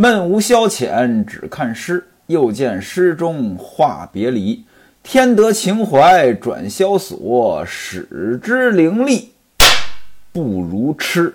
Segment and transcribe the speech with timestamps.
[0.00, 4.64] 闷无消遣只看诗，又见诗中话别离。
[5.02, 9.24] 添得情怀转萧索，使之伶俐
[10.30, 11.34] 不如痴。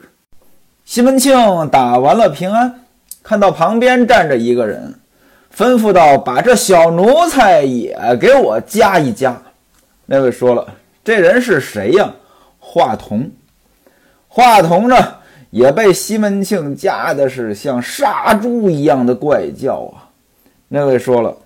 [0.86, 1.36] 西门庆
[1.70, 2.86] 打完了平安，
[3.22, 4.96] 看到旁边站着一个人，
[5.54, 9.42] 吩咐道：“把这小奴才也给我加一加。”
[10.08, 10.66] 那位说了
[11.04, 12.14] ：“这人是谁呀？”
[12.60, 13.30] 华童。
[14.30, 14.96] 华童呢，
[15.54, 20.10] 也被西门庆加的是像杀猪一样的怪叫啊。
[20.68, 21.38] 那位说了。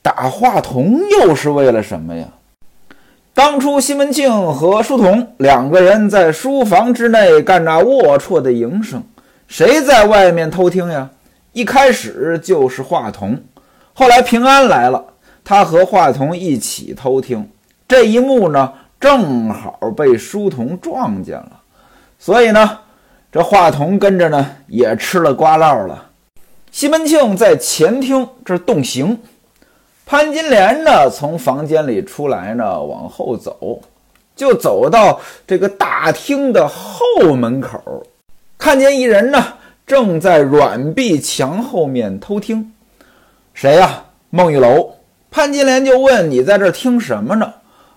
[0.00, 2.26] 打话筒又是为了什么呀？
[3.34, 9.02] 当初西门庆和书童两个人在书房之内干那龌龊的营生，
[9.48, 11.10] 谁在外面偷听呀？
[11.52, 13.38] 一开始就是话筒，
[13.92, 15.04] 后来平安来了，
[15.44, 17.46] 他和话筒一起偷听，
[17.86, 21.60] 这一幕呢，正好被书童撞见了，
[22.18, 22.78] 所以呢，
[23.30, 26.06] 这话筒跟着呢也吃了瓜烙了。
[26.70, 29.18] 西门庆在前厅这动刑。
[30.06, 33.80] 潘金莲呢，从房间里出来呢，往后走，
[34.34, 38.06] 就走到这个大厅的后门口，
[38.56, 39.44] 看见一人呢，
[39.86, 42.72] 正在软壁墙后面偷听。
[43.52, 44.04] 谁呀？
[44.30, 44.92] 孟玉楼。
[45.30, 47.52] 潘金莲就问：“你在这听什么呢？”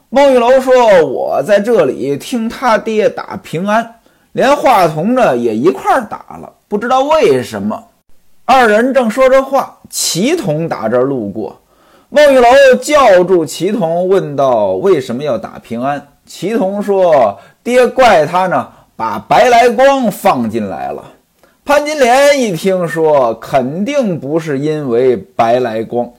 [0.10, 0.74] 孟玉楼说
[1.08, 4.01] ：“我在这里听他爹打平安，
[4.34, 7.84] 连话筒呢也一块打了，不知道为什么。”
[8.46, 11.58] 二人正说着话，齐同打这儿路过。
[12.10, 12.50] 孟玉楼
[12.82, 21.04] 叫住齐同，问道：“为什么要打平安？”齐同说：“爹怪他呢，把白来光放进来了。”
[21.64, 26.10] 潘金莲一听说，肯定不是因为白来光，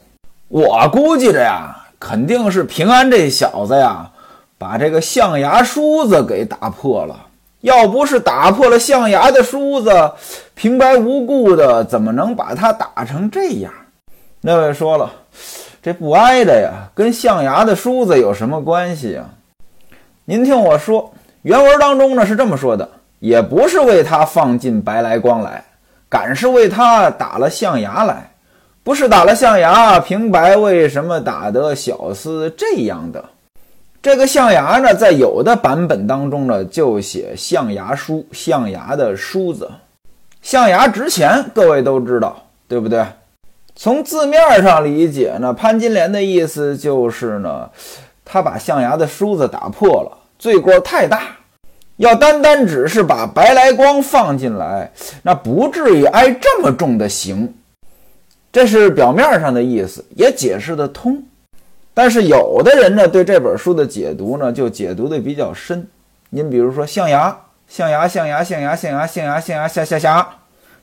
[0.48, 4.10] 我估计着呀，肯定是平安这小子呀，
[4.56, 7.16] 把这个象牙梳子给打破了。
[7.62, 10.12] 要不是打破了象牙的梳子，
[10.54, 13.72] 平白无故的怎么能把他打成这样？
[14.40, 15.10] 那位说了。
[15.84, 19.24] 这不挨着呀，跟象牙的梳子有什么关系呀？
[20.24, 21.12] 您听我说，
[21.42, 25.64] 原文当中呢是这么说的，也不是为他放进白来光来，
[26.08, 28.30] 敢是为他打了象牙来，
[28.84, 33.24] 不是打了象牙，平白为什么打得小厮这样的？
[34.02, 39.70] 这个象牙呢，在有的版本当中呢，就写象牙梳，象牙的梳子，
[40.42, 43.06] 象牙值钱，各位都知道，对不对？
[43.76, 47.70] 从字面上理解呢，潘金莲的意思就是呢，
[48.24, 51.36] 他把象牙的梳子打破了，罪过太大，
[51.98, 54.90] 要单单只是把白来光放进来，
[55.22, 57.54] 那不至于挨这么重的刑。
[58.50, 61.22] 这是表面上的意思，也解释得通。
[61.94, 65.86] 但是有的人呢，对这本书的解读呢，就解读的比较深。
[66.30, 67.38] 您比如说象牙，
[67.68, 70.28] 象牙，象牙，象牙，象牙，象牙，象牙，下下下，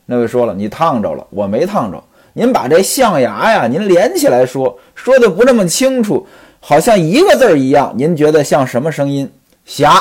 [0.06, 2.02] 那位说了，你烫着了，我没烫着。
[2.34, 6.24] 您把这象牙呀，您连起来说，说的不那么清楚，
[6.60, 7.92] 好像一个字儿一样。
[7.96, 9.28] 您觉得像什么声音？
[9.66, 10.00] 匣，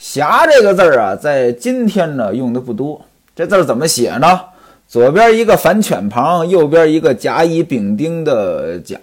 [0.00, 3.02] 匣这个字儿啊，在今天呢用的不多。
[3.36, 4.40] 这字儿怎么写呢？
[4.88, 8.96] 左边一个反犬旁，右边一个甲乙丙丁的甲。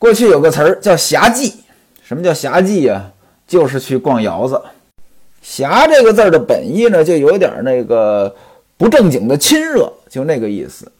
[0.00, 1.54] 过去有个词儿叫匣记，
[2.02, 3.08] 什么叫匣记呀？
[3.46, 4.60] 就是去逛窑子。
[5.44, 8.34] 匣这个字儿的本意呢，就有点那个。
[8.80, 10.90] 不正经的亲热，就那个意思。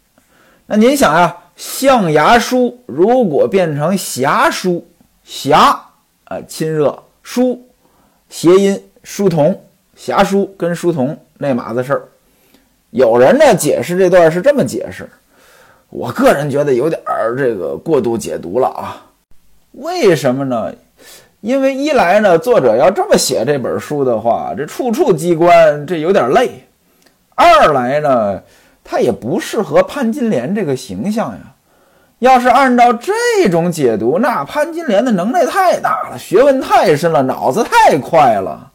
[0.67, 4.87] 那您想呀，象牙书如果变成侠书，
[5.25, 5.83] 侠
[6.25, 7.67] 啊亲热，书
[8.29, 9.59] 谐音书童，
[9.97, 12.03] 侠书跟书童那码子事儿。
[12.91, 15.09] 有人呢解释这段是这么解释，
[15.91, 19.03] 我个人觉得有点儿这个过度解读了啊。
[19.73, 20.73] 为什么呢？
[21.41, 26.65] 因为一来呢，作者要这么写这本书的话，这处处机关，这有点累。
[27.35, 28.43] 二来呢，
[28.85, 31.41] 他也不适合潘金莲这个形象呀。
[32.19, 38.71] 要是按照这种解读，那潘金莲的能耐太大了，学问太深了，脑子太快了。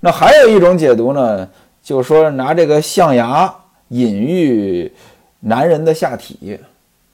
[0.00, 1.48] 那还有一种解读呢，
[1.82, 3.54] 就说拿这个象牙
[3.88, 4.92] 隐喻
[5.40, 6.58] 男人的下体。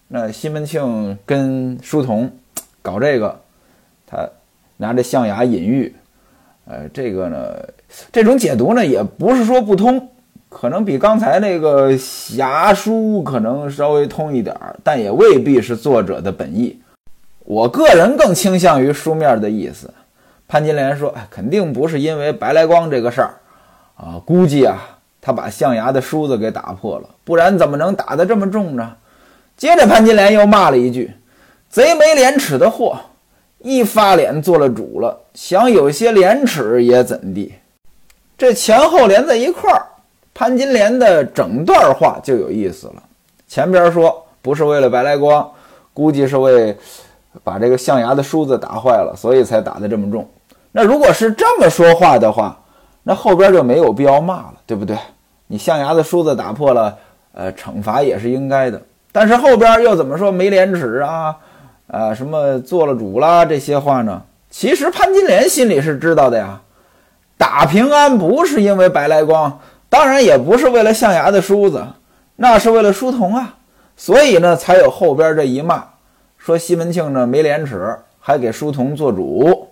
[0.09, 2.31] 那西门庆跟书童
[2.83, 3.41] 搞这个，
[4.07, 4.29] 他
[4.77, 5.95] 拿着象牙隐喻，
[6.67, 7.57] 呃，这个呢，
[8.13, 10.09] 这种解读呢，也不是说不通。
[10.49, 16.81] 可能比刚才那个侠书可能稍微通一点儿，但也未必是作者的本意。
[17.41, 19.93] 我个人更倾向于书面的意思。
[20.47, 23.35] 潘金莲说：“哎，肯定不是因为白来光这个事儿
[23.97, 24.94] 啊，估计啊，
[25.25, 28.95] 他把象牙的梳子给打破了，不然怎么能打得这么重呢？”
[29.57, 31.11] 接着，潘金莲又骂了一句
[31.71, 32.99] ：“贼没廉耻的货，
[33.61, 37.55] 一发脸做了主了，想有些廉耻也怎地？”
[38.37, 39.87] 这前后连在一块儿。
[40.35, 43.03] 潘金莲的整段话就有意思了。
[43.47, 45.49] 前边说不是为了白来光，
[45.93, 46.77] 估计是为
[47.45, 50.29] 把这个象牙的梳子打坏了，所以才打得这么重。
[50.73, 52.61] 那如果是这么说话的话，
[53.05, 54.99] 那后边就没有必要骂了，对不对？
[55.47, 56.97] 你象牙的梳子打破了，
[57.33, 58.81] 呃，惩罚也是应该的。
[59.13, 61.37] 但是后边又怎么说没廉耻啊？
[61.87, 64.23] 啊，什么做了主啦这些话呢？
[64.51, 66.61] 其实潘金莲心里是知道的呀。
[67.37, 69.61] 打平安不是因为白来光，
[69.91, 71.85] 当然也不是为了象牙的梳子，
[72.37, 73.57] 那是为了书童啊。
[73.97, 75.85] 所以呢，才有后边这一骂，
[76.39, 79.69] 说西门庆呢没廉耻，还给书童做主。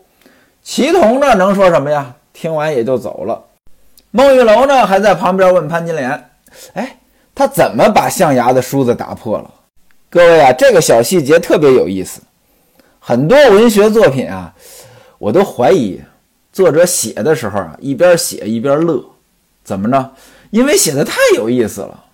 [0.62, 2.14] 祁同呢能说什么呀？
[2.32, 3.42] 听完也就走了。
[4.10, 6.30] 孟玉楼呢还在旁边问潘金莲
[6.74, 6.96] ：“哎，
[7.34, 9.50] 他怎么把象牙的梳子打破了？”
[10.10, 12.20] 各位啊，这个小细节特别有意思。
[12.98, 14.54] 很多文学作品啊，
[15.18, 16.00] 我都怀疑
[16.52, 19.02] 作者写的时候啊，一边写一边乐。
[19.64, 20.10] 怎么着？
[20.50, 22.04] 因为写的太有意思了。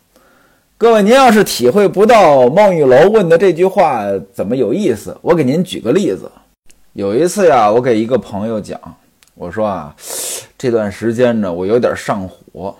[0.76, 6.30] 各位，您要是体会不到孟玉楼问的这句话怎么有意思，我给您举个例子。
[6.92, 8.80] 有一次呀，我给一个朋友讲，
[9.38, 9.94] 我说啊，
[10.58, 12.76] 这段时间呢，我有点上火，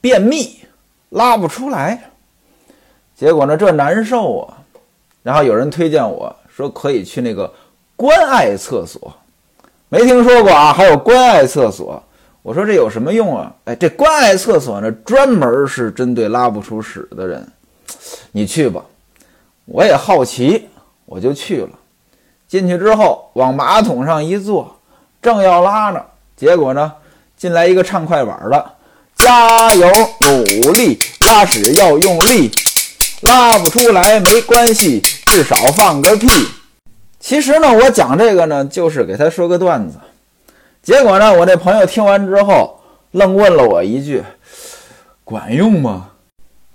[0.00, 0.58] 便秘，
[1.10, 2.10] 拉不出来。
[3.14, 4.56] 结果呢，这难受啊。
[5.22, 7.52] 然后有人推荐我说可以去那个
[7.94, 9.14] 关爱厕所，
[9.90, 12.02] 没听说过啊，还有关爱厕所。
[12.40, 13.54] 我说这有什么用啊？
[13.66, 17.46] 哎，这关爱厕所呢，专门是针对拉不出屎的人，
[18.32, 18.82] 你去吧。
[19.66, 20.66] 我也好奇，
[21.04, 21.70] 我就去了。
[22.46, 24.74] 进去之后，往马桶上一坐，
[25.20, 26.00] 正要拉呢，
[26.36, 26.92] 结果呢，
[27.36, 28.72] 进来一个唱快板的，
[29.16, 32.50] 加油努力，拉屎要用力。
[33.22, 36.28] 拉不出来没关系，至少放个屁。
[37.18, 39.98] 其实呢，我讲这个呢，就是给他说个段子。
[40.84, 42.78] 结果呢，我那朋友听完之后，
[43.10, 44.22] 愣问了我一句
[45.24, 46.10] ：“管用吗？”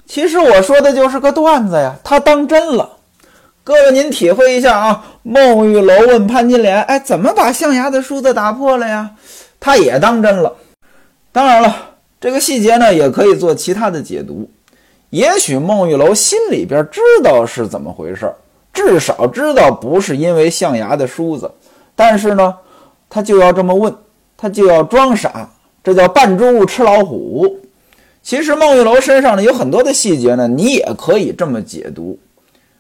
[0.06, 2.98] 其实我说的就是个段子呀，他当真了。
[3.66, 5.06] 各位，您体会一下啊。
[5.24, 9.12] 孟玉楼问潘金莲：“哎，怎么把象牙的梳子打破了呀？”
[9.58, 10.54] 他也当真了。
[11.32, 11.74] 当然了，
[12.20, 14.52] 这个细节呢，也可以做其他的解读。
[15.12, 18.30] 也许孟玉楼心里边知道是怎么回事
[18.74, 21.50] 至少知道不是因为象牙的梳子，
[21.96, 22.54] 但是呢，
[23.10, 23.96] 他就要这么问，
[24.36, 25.50] 他就要装傻，
[25.82, 27.62] 这叫扮猪吃老虎。
[28.22, 32.20] 其实孟玉楼身上呢有很多的细节呢，你也可以这么解读。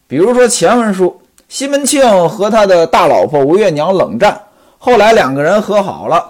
[0.07, 4.41] 比如说前文书，西门庆和他的大老婆吴月娘冷战，
[4.77, 6.23] 后来两个人和好了，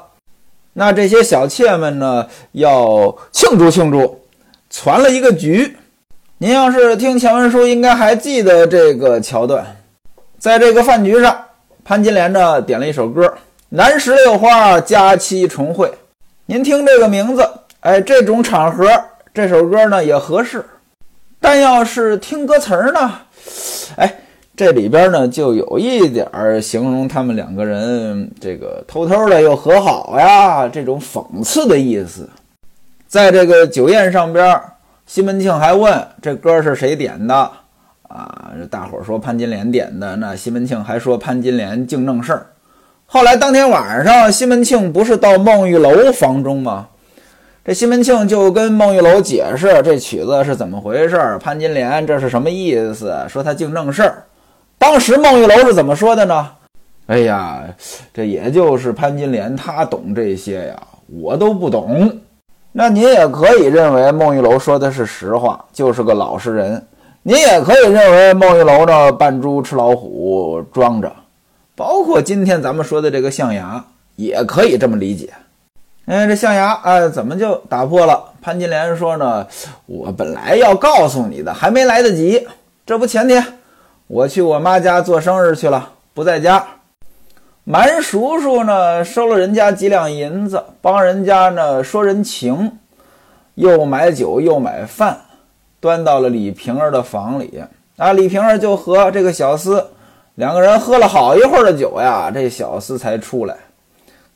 [0.74, 4.22] 那这些小妾们呢要庆祝庆祝，
[4.70, 5.78] 攒了一个局。
[6.38, 9.66] 您要是听前文书，应该还记得这个桥段。
[10.38, 11.46] 在这个饭局上，
[11.86, 13.26] 潘金莲呢点了一首歌
[13.70, 15.88] 《南石榴花佳期重会》。
[16.46, 17.50] 您听这个名字，
[17.80, 18.90] 哎，这种场合
[19.34, 20.66] 这首歌呢也合适。
[21.40, 23.20] 但要是听歌词儿呢，
[23.96, 24.16] 哎，
[24.56, 32.30] 这里边呢就有一点儿形容他们两个人这个偷偷的又和好呀，这种讽刺的意思。
[33.08, 34.62] 在这个酒宴上边。
[35.06, 37.36] 西门庆还问这歌是谁点的
[38.08, 38.54] 啊？
[38.72, 40.16] 大伙儿说潘金莲点的。
[40.16, 42.48] 那西门庆还说潘金莲净正事儿。
[43.06, 46.88] 后来当天晚上，西门庆不是到孟玉楼房中吗？
[47.66, 53.16] 这西门庆就跟孟玉楼解释这曲子是怎么回事，潘金莲这是什么意思？
[53.30, 54.24] 说他净正事儿。
[54.78, 56.50] 当时孟玉楼是怎么说的呢？
[57.06, 57.64] 哎呀，
[58.14, 60.82] 这也就是潘金莲她懂这些呀，
[61.22, 62.20] 我都不懂。
[62.74, 66.86] 那您也可以认为孟玉楼说的是实话，就是个老实人。
[67.22, 71.10] 您也可以认为孟玉楼呢扮猪吃老虎，装着。
[71.76, 73.86] 包括今天咱们说的这个象牙，
[74.18, 75.30] 也可以这么理解。
[76.06, 78.22] 哎，这象牙哎，怎么就打破了？
[78.42, 79.48] 潘金莲说呢，
[79.86, 82.46] 我本来要告诉你的，还没来得及。
[82.86, 83.42] 这不前天
[84.08, 86.66] 我去我妈家做生日去了，不在家。
[87.64, 92.78] 蛮叔叔呢，收了人家几两银子，帮人家呢说人情，
[93.56, 95.22] 又买酒又买饭，
[95.80, 97.64] 端到了李瓶儿的房里。
[97.96, 99.82] 啊，李瓶儿就和这个小厮
[100.36, 103.56] 两个人喝了好一会儿的酒呀，这小厮才出来。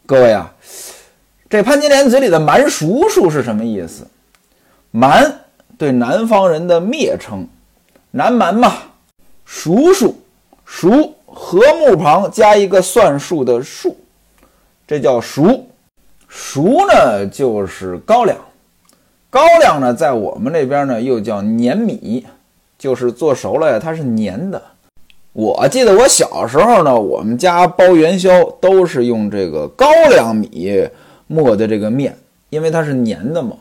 [0.05, 0.53] 各位啊，
[1.49, 4.05] 这潘金莲嘴里的蛮叔叔是什么意思？
[4.91, 5.41] 蛮
[5.77, 7.47] 对南方人的蔑称，
[8.11, 8.73] 南蛮嘛，
[9.45, 10.15] 叔叔，
[10.65, 11.13] 叔。
[11.39, 13.95] 禾木旁加一个算术的术，
[14.87, 15.67] 这叫熟。
[16.27, 18.35] 熟呢就是高粱，
[19.29, 22.25] 高粱呢在我们那边呢又叫粘米，
[22.79, 24.59] 就是做熟了呀，它是粘的。
[25.31, 30.89] 我记得我小时候呢，我们家包元宵都是用这个高粱米
[31.27, 32.17] 磨的这个面，
[32.49, 33.55] 因为它是粘的嘛。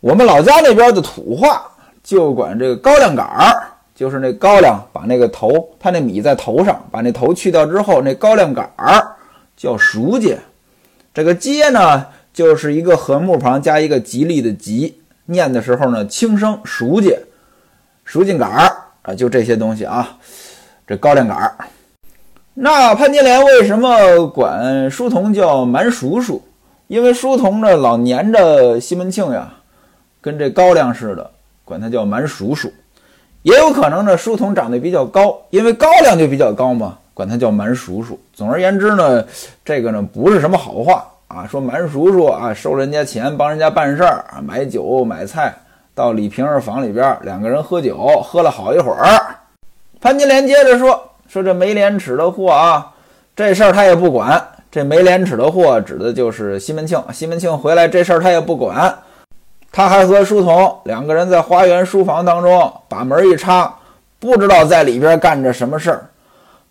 [0.00, 1.62] 我们老家那边的土话
[2.04, 9.16] 就管这个高粱杆儿，就是那高粱把那个头，它那米在头上，把那头去掉之后，那高粱杆儿
[9.56, 10.36] 叫熟秸。
[11.12, 17.18] 这个秸呢，就是一个禾木旁加一个吉利的吉，念的时候呢轻声熟秸，
[18.04, 20.16] 熟秸杆儿啊，就这些东西啊。
[20.86, 21.56] 这高粱杆儿，
[22.54, 26.42] 那潘金莲为什么管书童叫蛮叔叔？
[26.88, 29.52] 因为书童呢老黏着西门庆呀，
[30.22, 31.30] 跟这高粱似的，
[31.64, 32.72] 管他叫蛮叔叔。
[33.42, 36.98] 也有可能呢，书童长得比较高，因为高粱就比较高嘛。
[37.12, 38.18] 管他叫蛮叔叔。
[38.32, 39.24] 总而言之呢，
[39.64, 41.46] 这个呢不是什么好话啊。
[41.46, 45.54] 说蛮叔叔啊，收人家钱，帮人家办事儿啊，买酒买菜，
[45.94, 49.20] 到李瓶儿房里边，两个人喝酒，喝了好一会儿。
[50.00, 52.90] 潘金莲接着说：“说这没廉耻的货啊，
[53.36, 54.42] 这事儿他也不管。
[54.70, 57.02] 这没廉耻的货指的就是西门庆。
[57.12, 58.98] 西门庆回来这事儿他也不管，
[59.72, 63.74] 他还和书童两个人在花园书房当中把门一插，
[64.18, 66.10] 不知道在里边干着什么事儿。”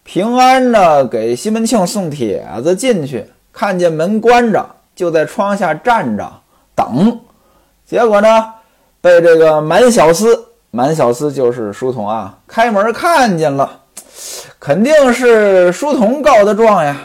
[0.04, 6.32] 平安呢，给西门庆送帖子进去，看见门关着，就在窗下站着
[6.74, 7.20] 等。
[7.86, 8.46] 结果呢，
[9.02, 10.40] 被这个满小厮，
[10.72, 13.82] 满小厮就是书童啊，开门看见了，
[14.60, 16.96] 肯定是书童告的状呀。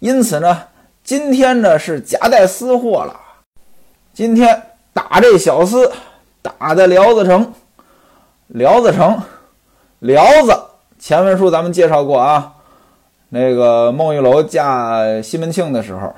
[0.00, 0.62] 因此呢，
[1.02, 3.18] 今天呢是夹带私货了。
[4.12, 4.62] 今天
[4.92, 5.90] 打这小厮，
[6.40, 7.52] 打在辽子城，
[8.48, 9.20] 辽子城，
[10.00, 10.56] 辽子。
[11.00, 12.52] 前文书咱们介绍过啊，
[13.28, 16.14] 那个孟玉楼嫁西门庆的时候，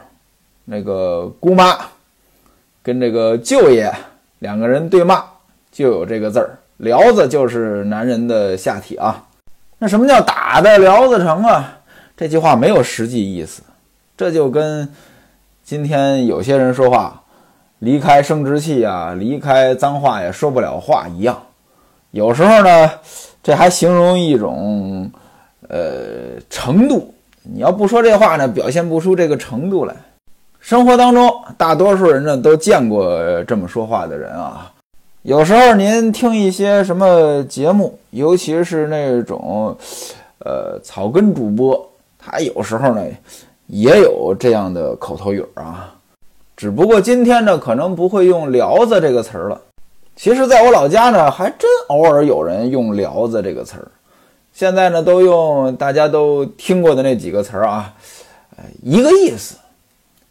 [0.67, 1.79] 那个姑妈
[2.83, 3.91] 跟这个舅爷
[4.41, 5.25] 两个人对骂，
[5.73, 9.25] 就有这个字儿“辽子”，就是男人的下体啊。
[9.79, 11.79] 那什么叫打的辽子城啊？
[12.17, 13.63] 这句话没有实际意思，
[14.21, 14.87] 这就跟
[15.65, 17.23] 今天有些人说话
[17.79, 21.41] 离开生殖器啊，离开脏话也说不了话一样。
[22.11, 22.91] 有时候呢。
[23.43, 25.11] 这还形容一种，
[25.67, 27.15] 呃，程度。
[27.43, 29.97] 你要不说这话呢，表现不出这个程度来。
[30.61, 34.71] 生活当中，大多数人呢都见过这么说话的人啊。
[35.23, 39.75] 有时候您听一些什么节目，尤其是那种，
[40.41, 43.03] 呃，草根主播，他有时候呢
[43.71, 45.95] 也有这样的口头语啊。
[46.57, 49.61] 只不过今天呢，可能不会用“聊子”这个词儿了。
[50.15, 53.89] 其实，在我老家呢，还真偶尔有人用“聊子”这个词儿。
[54.53, 57.95] 现在呢，都用大家都听过的那几个词儿啊，
[58.83, 59.57] 一个意思。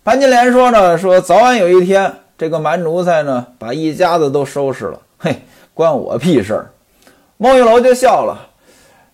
[0.03, 5.36] 潘金莲说呢，说早晚有一天，这个蛮奴才呢，把一家子都收拾了，嘿，
[5.74, 6.72] 关我屁事儿。
[7.38, 8.50] 孟玉楼就笑了，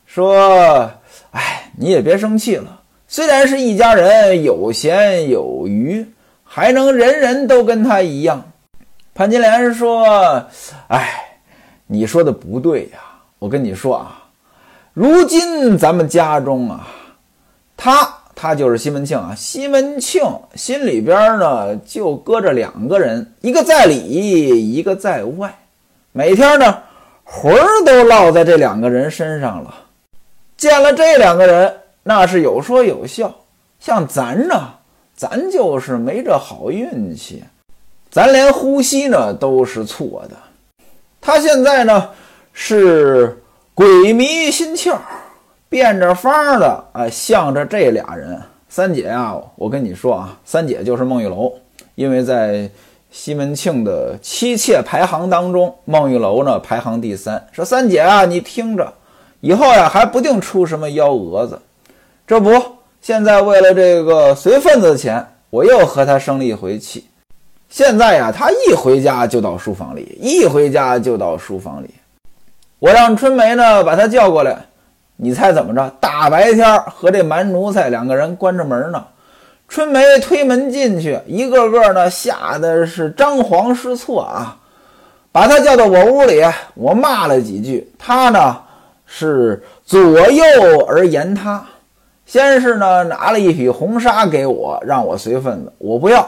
[0.05, 0.89] 说
[1.31, 2.81] ：“哎，你也别生气了。
[3.07, 6.05] 虽然是一家人，有闲有余，
[6.43, 8.51] 还能人人都跟他一样。”
[9.13, 10.45] 潘金莲说
[10.89, 11.39] ：“哎，
[11.87, 12.99] 你说的不对呀！
[13.39, 14.25] 我跟你说啊，
[14.93, 16.87] 如今咱们家中啊，
[17.77, 19.33] 他他就是西门庆啊。
[19.35, 20.21] 西门庆
[20.55, 25.53] 心里边呢，就搁着两个人，一个在里，一个在外。
[26.11, 26.83] 每天呢，
[27.23, 29.73] 魂儿都落在这两个人身上了。
[30.57, 31.73] 见了这两个人，
[32.07, 33.33] 那是有说有笑。
[33.79, 34.69] 像咱呢，
[35.15, 37.43] 咱就是没这好运气。”
[38.11, 40.37] 咱连呼吸呢都是错的，
[41.19, 42.09] 他现在呢
[42.53, 43.37] 是
[43.73, 44.95] 鬼迷心窍，
[45.67, 48.41] 变着法的啊，向着这俩人。
[48.69, 51.51] 三姐啊，我跟你说啊，三姐就是孟玉楼，
[51.95, 52.69] 因为在
[53.11, 57.45] 西门庆的妻妾排行当中，孟玉楼呢排行第三。
[57.51, 58.93] 说三姐啊，你听着，
[59.41, 61.59] 以后呀还不定出什么幺蛾子。
[62.27, 62.59] 这不，
[63.01, 67.07] 现在为了这个随份子的钱，我又和他生了一回气。
[67.69, 71.89] 现在呀，他一回家就到书房里，一回家就到书房里。
[72.79, 74.57] 我让春梅呢把他叫过来，
[75.17, 75.87] 你猜怎么着？
[75.99, 79.05] 大白天和这蛮奴才两个人关着门呢。
[79.67, 84.57] 春梅推门进去，一个个呢吓得是张皇失措啊，
[85.31, 86.41] 把他叫到我屋里，
[86.73, 88.57] 我骂了几句，他呢
[89.05, 90.43] 是左右
[90.87, 91.63] 而言他。
[92.25, 96.27] 先是呢拿了一匹红纱给我，让我随份子，我不要。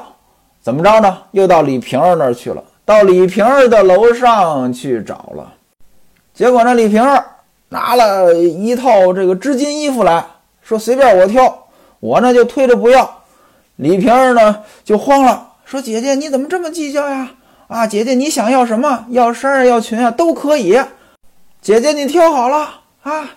[0.62, 1.18] 怎么着呢？
[1.32, 5.54] 又到李瓶儿那儿去了，到李瓶儿的楼上去找了。
[6.34, 7.26] 结果呢，李瓶儿
[7.70, 10.26] 拿了一套这个织金衣服来
[10.62, 11.64] 说：“随便我挑。”
[12.00, 13.24] 我呢就推着不要。
[13.78, 17.32] 李瓶儿呢就慌了，说：“姐姐你怎么这么计较呀？
[17.68, 19.06] 啊，姐姐你想要什么？
[19.10, 20.80] 要衫儿要裙啊都可以。
[21.62, 22.70] 姐姐你挑好了
[23.04, 23.32] 啊，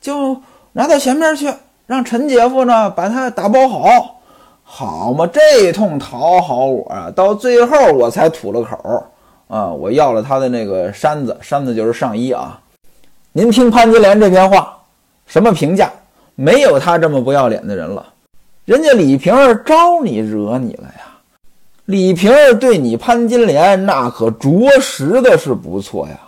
[0.00, 0.40] 就
[0.72, 1.52] 拿到前面去，
[1.86, 4.20] 让陈姐夫呢把它打包好。”
[4.66, 9.04] 好嘛，这一通讨好我啊，到最后我才吐了口。
[9.46, 12.58] 啊，我要了他的那个衫子，衫子就是上衣啊。
[13.32, 14.76] 您听潘金莲这篇话，
[15.26, 15.90] 什么评价？
[16.34, 18.04] 没有他这么不要脸的人了。
[18.64, 21.12] 人家李瓶儿招你惹你了呀？
[21.84, 24.50] 李瓶儿对你潘金莲那可着
[24.80, 26.18] 实的是不错呀。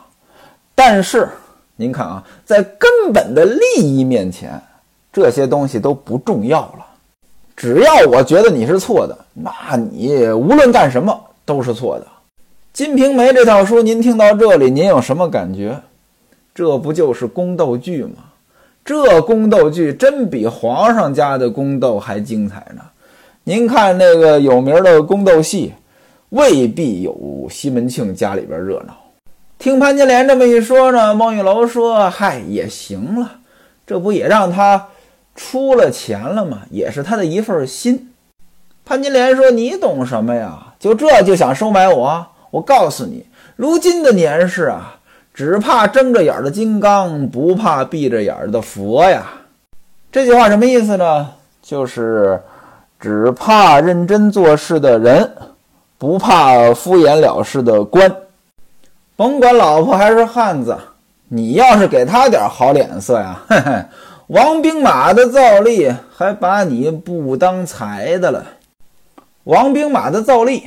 [0.74, 1.26] 但是
[1.74, 4.60] 您看啊，在根本的利益面前，
[5.16, 6.84] 这些东西都不重要了。
[7.56, 12.04] 只要我觉得你是错的，那你无论干什么都是错的。
[12.74, 15.80] 《金瓶梅》这套书，您听到这里，您有什么感觉？
[16.54, 18.16] 这不就是宫斗剧吗？
[18.84, 22.82] 这宫斗剧真比皇上家的宫斗还精彩呢。
[23.44, 25.72] 您看那个有名的宫斗戏，
[26.28, 28.94] 未必有西门庆家里边热闹。
[29.58, 33.30] 听潘金莲这么一说呢，孟玉楼说：“嗨，也行了，
[33.86, 34.88] 这不也让他。”
[35.36, 38.12] 出了钱了嘛，也是他的一份心。
[38.84, 40.74] 潘金莲说：“你懂什么呀？
[40.78, 42.26] 就这就想收买我？
[42.50, 43.26] 我告诉你，
[43.56, 44.98] 如今的年事啊，
[45.34, 49.26] 只怕睁着眼的金刚，不怕闭着眼的佛呀。”
[50.10, 51.28] 这句话什么意思呢？
[51.60, 52.40] 就是
[52.98, 55.30] 只怕认真做事的人，
[55.98, 58.10] 不怕敷衍了事的官。
[59.16, 60.78] 甭管老婆还是汉子，
[61.28, 63.84] 你要是给他点好脸色呀，嘿嘿。
[64.28, 68.44] 王兵马的造例还把你不当财的了。
[69.44, 70.64] 王兵马的造例，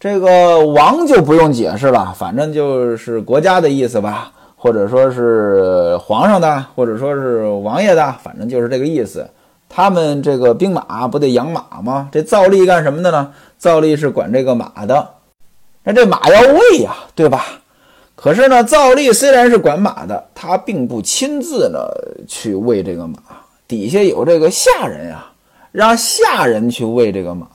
[0.00, 9.30] 这个王就不用解释了，反正就是国家的意思吧，或者说是皇上的，或者说是王爷的，反正就是这个意思。
[9.68, 12.08] 他们这个兵马不得养马吗？
[12.10, 13.32] 这造例干什么的呢？
[13.56, 15.10] 造例是管这个马的，
[15.84, 17.44] 那这马要喂呀，对吧？
[18.20, 21.78] 可是呢，赵丽虽然是管马的，他并不亲自呢
[22.26, 23.16] 去喂这个马，
[23.68, 25.24] 底下有这个下人呀，
[25.70, 27.46] 让下人去喂这个马。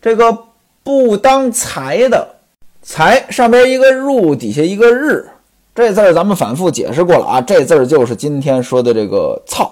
[0.00, 0.44] 这个
[0.84, 2.36] 不当财的
[2.82, 5.28] 财上边一个入，底下一个日，
[5.74, 9.68] 这字儿咱们反复解释过了啊，这字儿就是今天说的这个操。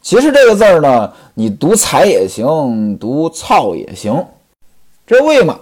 [0.00, 4.24] 其实这个字儿呢，你读财也行，读操也行。
[5.06, 5.58] 这喂马，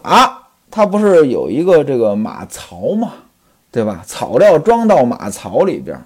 [0.70, 3.14] 它不是有一个这个马槽吗？
[3.70, 4.02] 对吧？
[4.06, 6.00] 草料装到马槽里边，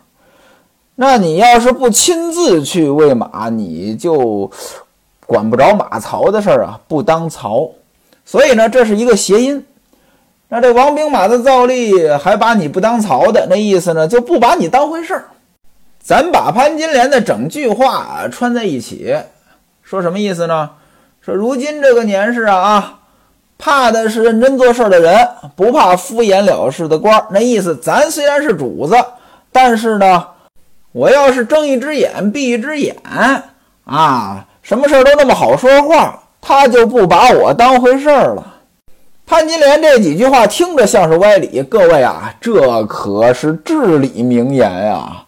[0.96, 4.50] 那你要是不亲自去喂马，你就
[5.26, 7.70] 管不着马槽的事儿啊，不当槽。
[8.24, 9.64] 所以呢，这是一个谐音。
[10.48, 15.24] 那这王兵马的造例还把你不当槽的，那意思呢，就不把你当回事儿。
[16.00, 19.16] 咱把潘金莲的整句话串在一起，
[19.82, 20.70] 说什么意思呢？
[21.20, 22.98] 说如今这个年事啊啊。
[23.64, 25.16] 怕的是认真做事的人，
[25.54, 27.24] 不怕敷衍了事的官。
[27.30, 28.96] 那意思，咱虽然是主子，
[29.52, 30.26] 但是呢，
[30.90, 32.96] 我要是睁一只眼闭一只眼
[33.84, 38.44] 啊，什么事都那么好说话，他就不把我当回事儿了。
[39.24, 45.22] 潘金莲这几句话听着像是歪理，各位啊，这可是至理名言呀。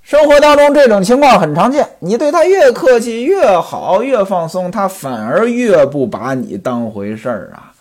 [0.00, 7.72] 生活当中这种情况很常见，你对他越客气越好，越放松，他反而越不把你当回事儿啊。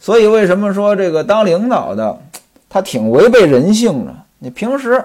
[0.00, 2.18] 所以，为什么说这个当领导的，
[2.68, 4.12] 他挺违背人性的？
[4.38, 5.04] 你平时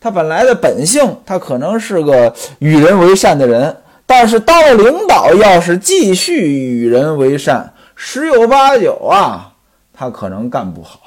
[0.00, 3.76] 他本来的本性，他可能是个与人为善的人，
[4.06, 9.52] 但是当了领导，要是继续与人为善，十有八九啊，
[9.92, 10.98] 他可能干不好。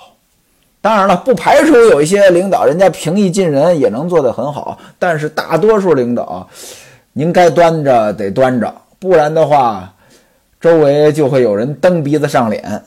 [0.79, 4.77] 当然了，不排除有一些领导，人家平易近人，也能做得很好。
[4.99, 6.47] 但是大多数领导，
[7.13, 9.91] 您该端着得端着，不然的话，
[10.61, 12.83] 周围就会有人蹬鼻子上脸。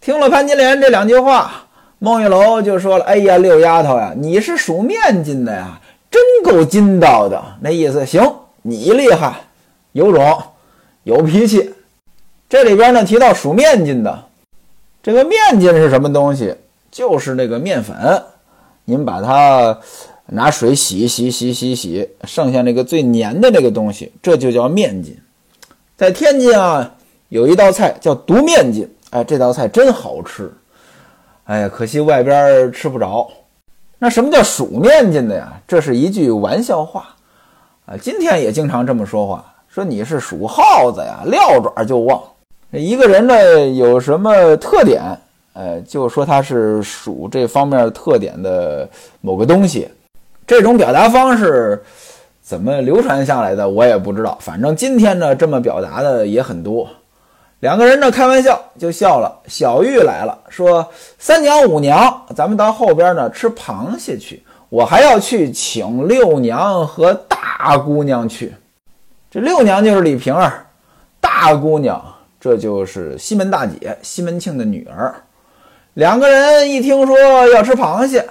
[0.00, 1.66] 听了潘金莲这两句话，
[1.98, 5.78] 孟玉楼就说了：“哎呀，六丫头呀，你是数面筋的呀，
[6.10, 7.38] 真够筋道的。
[7.60, 8.22] 那意思，行，
[8.62, 9.42] 你厉害，
[9.92, 10.42] 有种，
[11.02, 11.74] 有脾气。
[12.48, 14.24] 这里边呢提到数面筋的，
[15.02, 16.54] 这个面筋是什么东西？
[16.90, 18.22] 就是那个面粉，
[18.86, 19.78] 您把它
[20.28, 25.14] 拿水洗洗洗洗洗，剩下那个最粘的那个东西，这就叫面筋。
[25.98, 26.94] 在天津啊，
[27.28, 30.52] 有一道菜叫独面筋。”哎，这道菜真好吃，
[31.44, 33.28] 哎呀，可惜外边吃不着。
[33.98, 35.52] 那什么叫数面筋的呀？
[35.66, 37.08] 这是一句玩笑话
[37.86, 37.96] 啊。
[38.00, 42.22] 今天也经常这么说话，说你是数耗子呀，撂爪就忘。
[42.70, 45.02] 一个人呢有什么特点，
[45.54, 48.88] 呃，就说他是数这方面特点的
[49.20, 49.88] 某个东西。
[50.46, 51.82] 这种表达方式
[52.40, 54.38] 怎么流传下来的，我也不知道。
[54.40, 56.88] 反正今天呢，这么表达的也很多。
[57.60, 59.38] 两个人呢开玩笑就笑了。
[59.46, 60.86] 小玉来了，说
[61.18, 64.42] ：“三娘五娘，咱们到后边呢吃螃蟹去。
[64.70, 68.54] 我还要去请六娘和大姑娘去。
[69.30, 70.66] 这六娘就是李瓶儿，
[71.20, 72.02] 大姑娘
[72.40, 75.14] 这就是西门大姐西门庆的女儿。
[75.94, 77.18] 两个人一听说
[77.48, 78.24] 要吃螃蟹，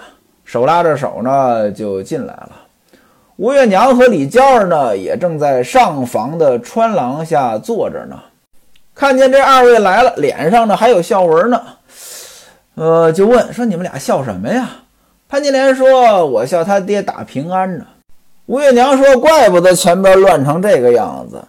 [0.44, 2.52] 手拉着手呢就进来了。
[3.36, 8.20] 吴月娘和李娇儿呢也正在上房的穿廊下坐着呢。
[9.00, 11.62] 看见这二位来了，脸上呢还有笑纹呢，
[12.76, 14.68] 呃，就问说：“你们俩笑什么呀？”
[15.30, 17.86] 潘金莲说：“我笑他爹打平安呢。”
[18.48, 21.42] 吴月娘说：“怪不得前边乱成这个样子，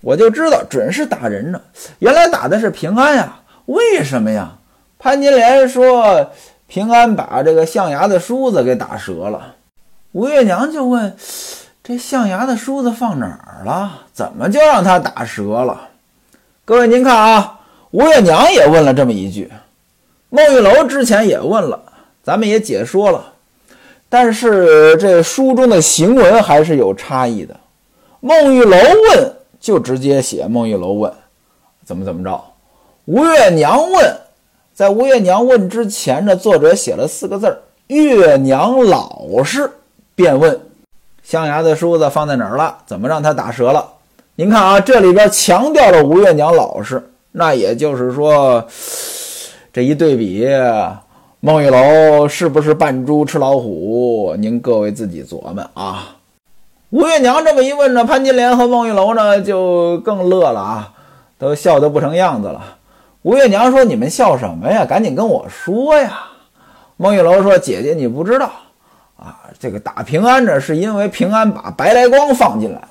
[0.00, 1.60] 我就知道准是打人呢。
[1.98, 3.40] 原来打的是平安呀？
[3.66, 4.52] 为什么呀？”
[4.98, 6.30] 潘金莲说
[6.66, 9.54] ：“平安把这个象牙的梳子给打折了。”
[10.12, 11.14] 吴月娘就问
[11.84, 14.06] ：“这象牙的梳子放哪儿了？
[14.14, 15.88] 怎么就让他打折了？”
[16.66, 17.60] 各位，您看啊，
[17.92, 19.48] 吴月娘也问了这么一句，
[20.30, 21.80] 孟玉楼之前也问了，
[22.24, 23.34] 咱们也解说了，
[24.08, 27.56] 但是这书中的行文还是有差异的。
[28.18, 31.12] 孟玉楼问就直接写孟玉楼问，
[31.84, 32.44] 怎么怎么着？
[33.04, 34.16] 吴月娘问，
[34.74, 39.70] 在吴月娘问之前呢，作者写了四个字儿：月娘老实，
[40.16, 40.60] 便问
[41.22, 42.78] 象牙的梳子放在哪儿了？
[42.86, 43.92] 怎么让他打折了？
[44.38, 48.62] 您看啊，这里边强调了吴月娘老实，那也就是说，
[49.72, 50.46] 这一对比，
[51.40, 54.36] 孟玉楼是不是扮猪吃老虎？
[54.38, 56.16] 您各位自己琢磨啊。
[56.90, 60.92] 吴月娘这么一问呢，潘金莲和孟玉楼呢就更乐了啊，
[61.38, 62.76] 都笑得不成样子了。
[63.22, 64.84] 吴月娘说：“你们笑什么呀？
[64.84, 66.24] 赶紧跟我说呀！”
[66.98, 68.50] 孟玉楼说：“姐姐你不知道
[69.16, 72.88] 啊，这个打平安呢，是因为平安把白来光放进来了。”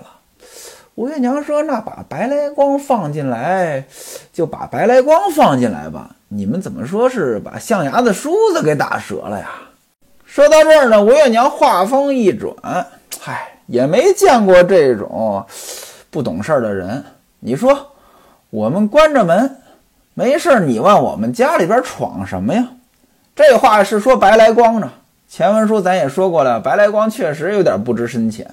[0.95, 3.83] 吴月娘说：“那把白来光放进来，
[4.31, 6.15] 就把白来光放进来吧。
[6.29, 9.49] 你们怎么说是把象牙的梳子给打折了呀？”
[10.25, 12.55] 说到这儿呢，吴月娘话锋一转
[13.19, 15.45] ：“嗨，也没见过这种
[16.09, 17.03] 不懂事儿的人。
[17.41, 17.91] 你说
[18.49, 19.57] 我们关着门，
[20.13, 22.69] 没事儿，你往我们家里边闯什么呀？”
[23.35, 24.89] 这话是说白来光呢。
[25.27, 28.49] 前文书咱也说过了，白来光确实有点不知深浅。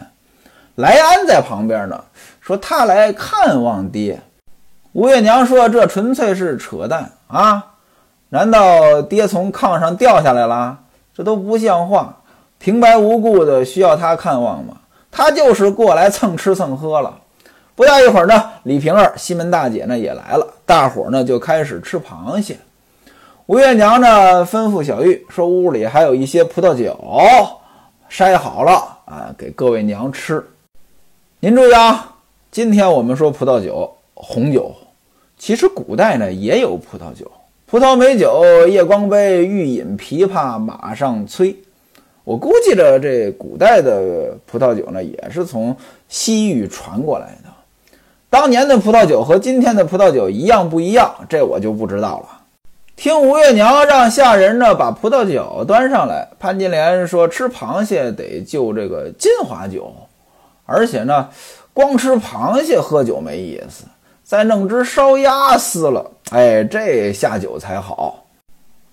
[0.74, 2.02] 来安在旁边呢。
[2.42, 4.20] 说他来看望爹，
[4.94, 7.64] 吴月娘说：“这纯粹是扯淡啊！
[8.31, 10.76] 难道爹从炕上掉下来了？
[11.14, 12.16] 这都不像话！
[12.59, 14.78] 平白无故的需要他看望吗？
[15.09, 17.16] 他就是过来蹭吃蹭喝了。”
[17.76, 22.59] 不大一会儿呢，李瓶儿、西门大姐呢也来了，大伙儿呢就开始吃螃蟹。
[23.46, 26.98] 吴月娘呢吩咐小玉说：“屋里还有一些葡萄酒，
[28.11, 28.72] 筛好了
[29.05, 30.44] 啊，给各位娘吃。
[31.38, 32.09] 您注意啊！”
[32.52, 34.74] 今天我们说葡萄酒、红酒，
[35.38, 37.32] 其实古代呢也有葡萄酒。
[37.64, 41.56] 葡萄美酒夜光杯，欲饮琵琶马上催。
[42.24, 45.74] 我估计着这古代的葡萄酒呢，也是从
[46.10, 47.48] 西域传过来的。
[48.28, 52.42] 当年的葡萄酒和今天的葡萄酒一样不一样，这我就不知道了。
[52.96, 59.90] 听吴月娘让下人呢把葡萄酒端上来，潘金莲说吃螃蟹得就这个金华酒，
[60.66, 61.30] 而且呢。
[61.74, 63.85] 光吃螃蟹喝酒没意思，
[64.22, 68.24] 再弄只烧鸭撕了，哎，这下酒才好。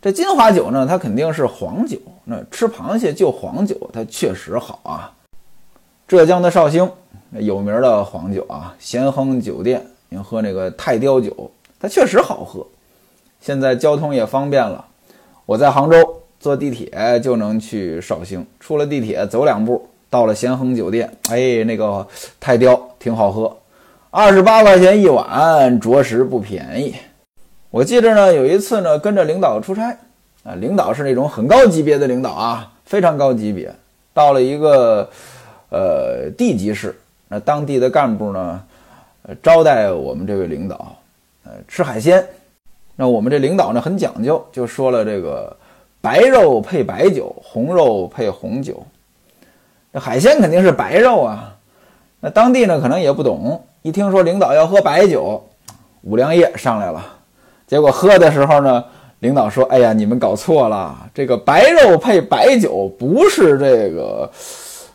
[0.02, 1.98] 这金华酒呢，它肯定是黄酒。
[2.24, 5.12] 那吃螃蟹就黄酒，它确实好啊。
[6.08, 6.90] 浙江的绍兴
[7.34, 12.66] 有名的黄酒啊，咸亨酒店，您喝那个泰雕酒，它确实好喝。
[13.42, 14.86] 现在交通也方便了，
[15.46, 19.86] 我在杭州坐地铁就能去绍兴，出了地铁走两步。
[20.10, 22.06] 到了咸亨酒店，哎，那个
[22.40, 23.56] 泰雕挺好喝，
[24.10, 26.96] 二十八块钱一碗，着实不便宜。
[27.70, 29.96] 我记着呢，有一次呢，跟着领导出差，
[30.44, 33.72] 啊，领导是那种很高级别的领导啊，非常高级别。
[34.12, 35.08] 到了一个
[35.70, 38.64] 呃地级市，那当地的干部呢，
[39.44, 40.96] 招待我们这位领导，
[41.46, 42.26] 呃，吃海鲜。
[42.96, 45.56] 那我们这领导呢很讲究，就说了这个
[46.02, 48.84] 白肉配白酒，红肉配红酒。
[49.92, 51.56] 这海鲜肯定是白肉啊，
[52.20, 55.44] 那当地呢可能也不懂，一听说领导要喝白酒，
[56.02, 57.04] 五粮液上来了。
[57.66, 58.86] 结果喝的时候呢，
[59.20, 64.32] 领导说：“哎呀，你们搞错了，这个白肉配白酒不是这个，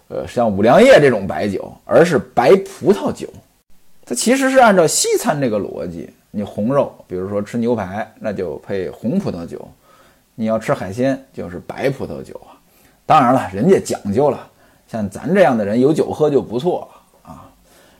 [0.09, 3.29] 呃，像五粮液这种白酒，而是白葡萄酒。
[4.07, 9.59] 它其实是按照西餐这个逻辑，你红肉，比如说吃牛排，那就配红葡萄酒；
[10.37, 12.55] 你要吃海鲜，就是白葡萄酒啊。
[13.05, 14.51] 当然了，人家讲究了。”
[14.91, 17.45] 像咱这样的人有酒喝就不错了啊！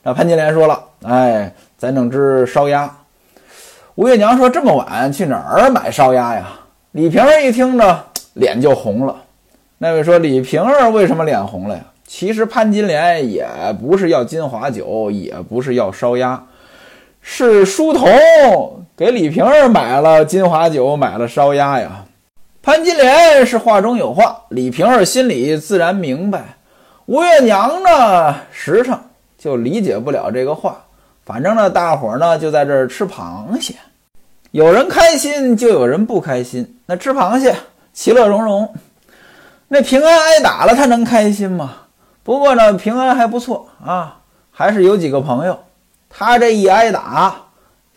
[0.03, 2.95] 那潘金莲说了：“哎，咱弄只烧鸭。”
[3.97, 6.47] 吴月娘说：“这么晚去哪儿买烧鸭呀？”
[6.93, 9.17] 李瓶儿一听呢，脸就红了。
[9.79, 13.47] 那位说：“李瓶儿为什么脸红了呀？”其实潘金莲也
[13.81, 16.45] 不是要金华酒，也不是要烧鸭，
[17.21, 18.07] 是书童
[18.97, 22.05] 给李瓶儿买了金华酒，买了烧鸭呀。
[22.63, 26.57] 潘金莲是话中有话，李瓶儿心里自然明白。
[27.07, 28.99] 吴月娘呢，实诚
[29.37, 30.85] 就理解不了这个话。
[31.27, 33.75] 反正呢，大伙儿呢就在这儿吃螃蟹，
[34.53, 36.79] 有人开心，就有人不开心。
[36.87, 37.55] 那吃螃蟹
[37.93, 38.75] 其乐融融，
[39.69, 41.75] 那平安挨打了，他能开心吗？
[42.23, 45.59] 不过呢，平安还不错啊，还是有几个朋友。
[46.09, 47.35] 他这一挨打，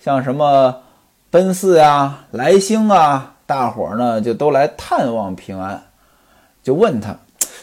[0.04, 0.82] 像什么
[1.30, 3.36] 奔四呀、来星啊。
[3.46, 5.82] 大伙儿呢就都来探望平安，
[6.62, 7.15] 就问他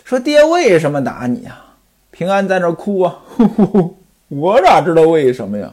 [0.04, 1.58] 说：“爹为什么打你呀？”
[2.12, 3.96] 平安在那哭啊，呼 呼
[4.28, 5.72] 我哪知道为什么呀？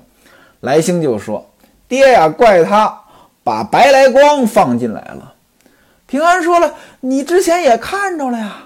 [0.61, 1.45] 来星就说
[1.87, 2.97] ：“爹呀，怪他
[3.43, 5.33] 把白来光放进来了。”
[6.07, 8.57] 平安说了：“你之前也看着了呀，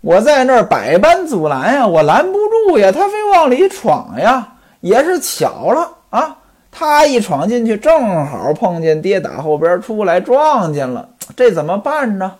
[0.00, 2.38] 我在那儿百般阻拦呀，我拦不
[2.68, 6.36] 住呀，他非往里闯呀，也是巧了啊。”
[6.78, 12.34] 他一闯进去，正好碰见爹打后边出来撞见了，这怎么办呢？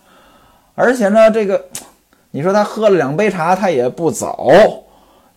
[0.75, 1.65] 而且呢，这个
[2.37, 4.47] 你说他喝了两杯茶，他也不走。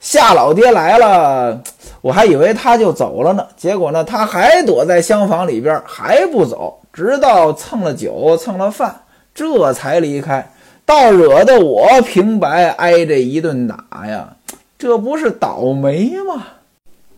[0.00, 1.58] 夏老爹来了，
[2.02, 9.00] 我还以为他就走了呢，结果呢，他还躲在厢房里边，还不走，直到蹭了酒、蹭了饭，
[9.34, 10.46] 这才离开。
[10.84, 14.36] 倒惹得我平白挨这一顿打呀，
[14.78, 16.48] 这不是倒霉吗？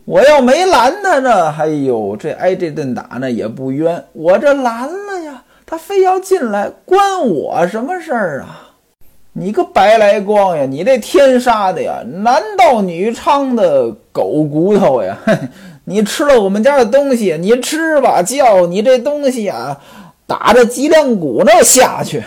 [0.05, 4.01] 我要没拦他呢，哎呦，这挨这顿打呢也不冤。
[4.13, 8.62] 我这拦了呀，他非要进来，关我什么事儿啊？
[9.35, 15.17] 你个白来光呀，你这天杀的呀，男盗女娼的狗骨头呀！
[15.85, 19.75] 你吃了我们家的东西，你吃吧，叫你这东西啊，
[20.27, 22.23] 打着脊梁骨那下去。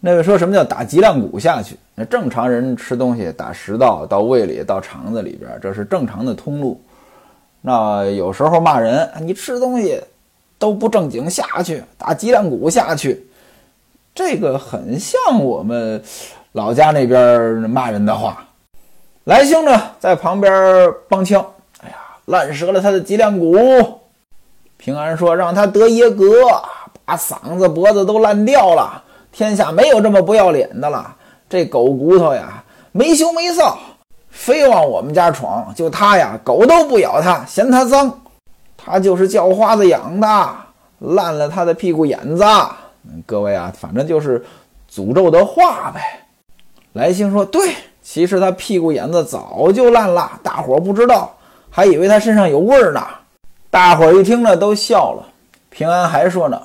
[0.00, 1.76] 那位说什么叫打脊梁骨下去？
[1.94, 6.80] 那正常人吃东西打食道到胃里到肠子里边，这是正常的通路。
[7.60, 10.00] 那有时候骂人，你吃东西
[10.58, 13.24] 都不正经下去，打脊梁骨下去，
[14.16, 16.02] 这个很像我们
[16.52, 17.20] 老家那边
[17.68, 18.42] 骂人的话。
[19.24, 21.44] 来星呢在旁边帮腔，
[21.82, 23.54] 哎呀，烂折了他的脊梁骨。
[24.78, 26.24] 平安说让他得耶格，
[27.04, 31.14] 把嗓子脖子都烂掉了，天下没有这么不要脸的了。
[31.46, 33.74] 这狗骨头呀，没羞没臊。
[34.30, 38.18] 非往我们家闯，就他呀，狗都不咬他，嫌他脏。
[38.78, 40.56] 他就是叫花子养的，
[41.00, 42.44] 烂了他的屁股眼子。
[43.24, 44.44] 各位啊，反正就是
[44.92, 46.00] 诅咒的话呗。
[46.92, 51.34] 来星说：“对，其实他屁股眼子早就烂了，大伙不知道，
[51.70, 53.02] 还以为他身上有味儿呢。”
[53.70, 55.26] 大伙一听呢，都笑了。
[55.68, 56.60] 平安还说呢：“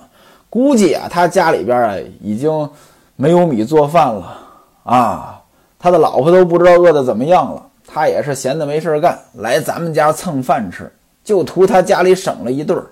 [0.49, 2.69] 估计啊，他家里边啊，已经
[3.17, 4.37] 没有米做饭了
[4.83, 5.41] 啊。”
[5.77, 10.89] 他的老婆都不知道饿得怎么样了，他也是闲的没事干，来咱们家蹭饭吃，
[11.23, 12.85] 就图他家里省了一顿儿。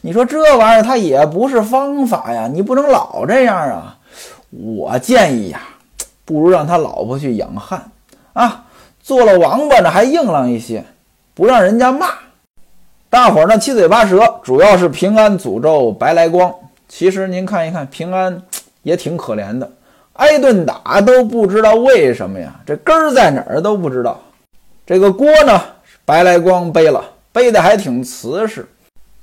[0.00, 3.96] 你说这玩意儿他也不是方法呀，你不能老这样啊。
[4.50, 5.60] 我建议呀，
[6.24, 7.90] 不如让他老婆去养汉
[8.32, 8.64] 啊，
[9.02, 10.84] 做了王八呢还硬朗一些，
[11.34, 12.08] 不让人家骂。
[13.08, 16.52] 大伙儿呢七嘴八舌，主要是平安诅咒白来光。
[16.88, 18.42] 其实您看一看，平安
[18.82, 19.70] 也挺可怜的。
[20.14, 22.54] 挨顿打都不知道为什么呀？
[22.66, 24.20] 这根儿在哪儿都不知道。
[24.84, 25.60] 这个锅呢，
[26.04, 28.66] 白来光背了，背的还挺瓷实。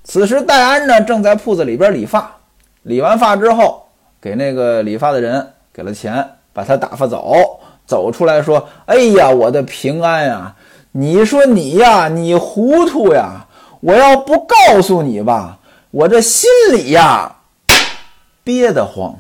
[0.03, 2.35] 此时戴安呢，正在铺子里边理发。
[2.83, 3.87] 理完发之后，
[4.21, 7.59] 给那个理发的人给了钱，把他打发走。
[7.85, 10.55] 走出来说：“哎呀，我的平安呀！
[10.91, 13.47] 你说你呀，你糊涂呀！
[13.79, 15.57] 我要不告诉你吧，
[15.89, 17.37] 我这心里呀
[18.43, 19.15] 憋得慌。”